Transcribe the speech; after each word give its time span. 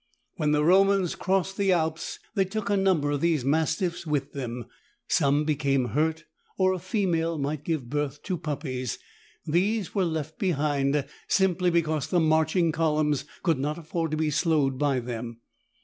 When 0.37 0.51
the 0.51 0.63
Romans 0.63 1.13
crossed 1.13 1.57
the 1.57 1.71
Alps, 1.71 2.17
they 2.33 2.43
took 2.43 2.71
a 2.71 2.75
number 2.75 3.11
of 3.11 3.21
these 3.21 3.45
mastiffs 3.45 4.03
with 4.07 4.33
them. 4.33 4.65
Some 5.07 5.45
became 5.45 5.89
hurt, 5.89 6.25
or 6.57 6.73
a 6.73 6.79
female 6.79 7.37
might 7.37 7.63
give 7.63 7.87
birth 7.87 8.23
to 8.23 8.35
puppies. 8.35 8.97
These 9.45 9.93
were 9.93 10.05
left 10.05 10.39
behind, 10.39 11.05
simply 11.27 11.69
because 11.69 12.07
the 12.07 12.19
marching 12.19 12.71
columns 12.71 13.25
could 13.43 13.59
not 13.59 13.77
afford 13.77 14.09
to 14.09 14.17
be 14.17 14.31
slowed 14.31 14.79
by 14.79 15.01
them. 15.01 15.41